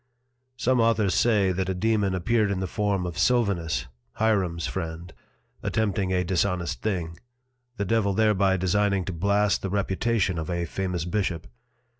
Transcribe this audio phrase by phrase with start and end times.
[0.57, 3.85] Some Authors say, that a Dæmon appeared in the form of Sylvanus
[4.17, 5.13] (Hierom's Friend)
[5.61, 7.19] attempting a dishonest thing,
[7.77, 11.45] the Devil thereby designing to blast the Reputation of a famous Bishop.